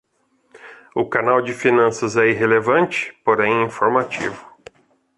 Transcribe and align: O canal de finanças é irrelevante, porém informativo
O 0.95 1.05
canal 1.07 1.43
de 1.43 1.53
finanças 1.53 2.17
é 2.17 2.27
irrelevante, 2.27 3.13
porém 3.23 3.63
informativo 3.65 4.43